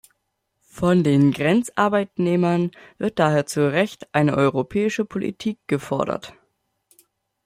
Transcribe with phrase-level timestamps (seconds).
[0.71, 6.33] Von den Grenzarbeitnehmern wird daher zu Recht eine europäische Politik gefordert.